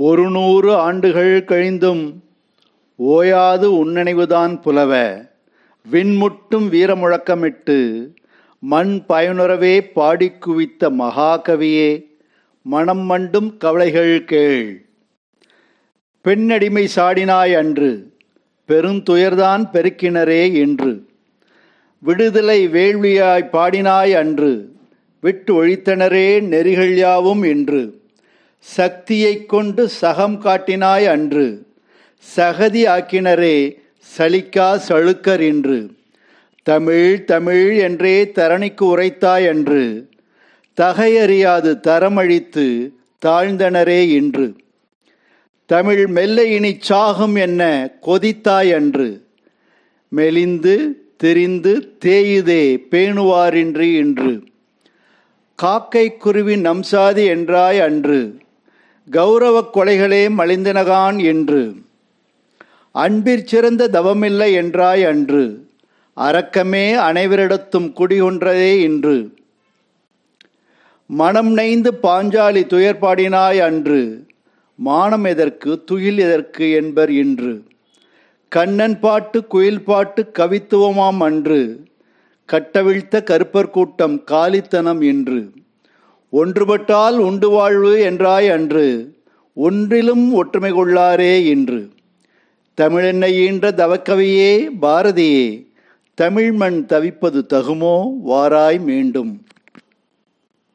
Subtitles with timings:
[0.00, 2.12] ஒரு நூறு ஆண்டுகள் கழிந்தும்
[2.96, 4.92] ஓயாது உன்னணிவுதான் புலவ.
[5.90, 7.78] விண்முட்டும் வீரமுழக்கமிட்டு
[8.58, 12.04] மண் பயனுறவே பாடிக் குவித்த மகாகவியே
[12.62, 14.88] மனம் மண்டும் கவலைகள் கேள்.
[16.22, 18.12] பெண்ணடிமை சாடினாய் அன்று
[18.68, 21.06] பெருந்துயர்தான் பெருக்கினரே என்று
[21.98, 24.74] விடுதலை வேள்வியாய் பாடினாய் அன்று
[25.20, 27.99] விட்டு ஒழித்தனரே நெறிகள் யாவும் என்று
[28.60, 31.66] சக்தியைக் கொண்டு சகம் காட்டினாய் அன்று.
[32.36, 33.76] சகதி ஆக்கினரே
[34.18, 35.90] சலிக்கா சழுக்கர் என்று
[36.62, 40.08] தமிழ் தமிழ் என்றே தரணிக்கு உரைத்தாய் அன்று.
[40.80, 42.90] தகையறியாது தரமழித்து
[43.26, 44.56] தாழ்ந்தனரே இன்று.
[45.66, 49.26] தமிழ் மெல்ல இனி சாகும் என்ன கொதித்தாய் அன்று.
[50.08, 54.44] மெலிந்து தெரிந்து தேயுதே பேணுவாரின்றி இன்று
[55.62, 58.38] காக்கை குருவி நம்சாதி என்றாய் அன்று.
[59.10, 61.74] கௌரவ கொலைகளே மலிந்தனகான் என்று.
[62.92, 65.68] அன்பிற் சிறந்த தவமில்லை என்றாய் அன்று.
[66.16, 69.34] அரக்கமே அனைவரிடத்தும் குடிகொன்றதே இன்று.
[71.06, 74.26] மனம் நெய்ந்து பாஞ்சாலி துயர்பாடினாய் அன்று.
[74.74, 77.62] மானம் எதற்கு துயில் எதற்கு என்பர் இன்று.
[78.48, 81.84] கண்ணன் பாட்டு குயில் பாட்டு கவித்துவமாம் அன்று.
[82.52, 85.50] கட்டவிழ்த்த கருப்பர் கூட்டம் காலித்தனம் இன்று.
[86.32, 89.14] ஒன்றுபட்டால் உண்டு வாழ்வு என்றாய் அன்று
[89.54, 91.90] ஒன்றிலும் ஒற்றுமை கொள்ளாரே இன்று.
[92.80, 95.66] தமிழென்னை ஈன்ற தவக்கவியே பாரதியே
[96.20, 98.12] தமிழ்மண் தவிப்பது தகுமோ?
[98.26, 99.42] வாராய் மீண்டும்.